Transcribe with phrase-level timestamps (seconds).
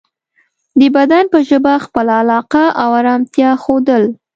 [0.79, 4.03] د بدن په ژبه خپله علاقه او ارامتیا ښودل